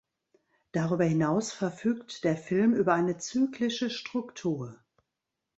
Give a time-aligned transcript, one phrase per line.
[0.71, 4.83] Darüber hinaus verfügt der Film über eine zyklische Struktur.